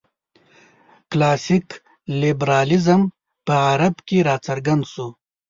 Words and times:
کلاسیک 1.11 1.67
لېبرالېزم 2.21 3.01
په 3.45 3.55
غرب 3.65 3.95
کې 4.07 4.17
راڅرګند 4.27 4.83
شو. 4.91 5.07